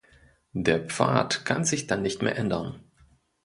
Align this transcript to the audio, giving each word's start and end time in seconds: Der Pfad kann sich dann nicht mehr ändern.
Der 0.53 0.79
Pfad 0.79 1.45
kann 1.45 1.63
sich 1.63 1.85
dann 1.85 2.01
nicht 2.01 2.23
mehr 2.23 2.35
ändern. 2.35 2.81